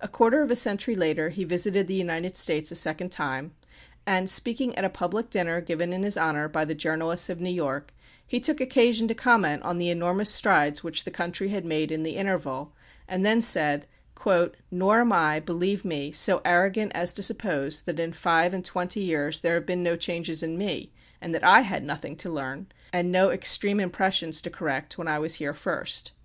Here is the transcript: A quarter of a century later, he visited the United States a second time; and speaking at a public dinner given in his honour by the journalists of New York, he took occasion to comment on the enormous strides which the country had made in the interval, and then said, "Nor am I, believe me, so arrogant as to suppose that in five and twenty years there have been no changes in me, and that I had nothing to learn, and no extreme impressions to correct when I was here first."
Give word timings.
A 0.00 0.08
quarter 0.08 0.42
of 0.42 0.50
a 0.50 0.56
century 0.56 0.96
later, 0.96 1.28
he 1.28 1.44
visited 1.44 1.86
the 1.86 1.94
United 1.94 2.36
States 2.36 2.72
a 2.72 2.74
second 2.74 3.12
time; 3.12 3.52
and 4.04 4.28
speaking 4.28 4.74
at 4.74 4.84
a 4.84 4.88
public 4.90 5.30
dinner 5.30 5.60
given 5.60 5.92
in 5.92 6.02
his 6.02 6.18
honour 6.18 6.48
by 6.48 6.64
the 6.64 6.74
journalists 6.74 7.30
of 7.30 7.40
New 7.40 7.46
York, 7.52 7.92
he 8.26 8.40
took 8.40 8.60
occasion 8.60 9.06
to 9.06 9.14
comment 9.14 9.62
on 9.62 9.78
the 9.78 9.88
enormous 9.88 10.30
strides 10.30 10.82
which 10.82 11.04
the 11.04 11.12
country 11.12 11.50
had 11.50 11.64
made 11.64 11.92
in 11.92 12.02
the 12.02 12.16
interval, 12.16 12.72
and 13.06 13.24
then 13.24 13.40
said, 13.40 13.86
"Nor 14.72 15.00
am 15.00 15.12
I, 15.12 15.38
believe 15.38 15.84
me, 15.84 16.10
so 16.10 16.42
arrogant 16.44 16.90
as 16.92 17.12
to 17.12 17.22
suppose 17.22 17.82
that 17.82 18.00
in 18.00 18.12
five 18.12 18.52
and 18.52 18.64
twenty 18.64 18.98
years 19.00 19.42
there 19.42 19.54
have 19.54 19.66
been 19.66 19.84
no 19.84 19.94
changes 19.94 20.42
in 20.42 20.58
me, 20.58 20.90
and 21.20 21.32
that 21.32 21.44
I 21.44 21.60
had 21.60 21.84
nothing 21.84 22.16
to 22.16 22.28
learn, 22.32 22.66
and 22.92 23.12
no 23.12 23.30
extreme 23.30 23.78
impressions 23.78 24.40
to 24.40 24.50
correct 24.50 24.98
when 24.98 25.06
I 25.06 25.20
was 25.20 25.36
here 25.36 25.54
first." 25.54 26.10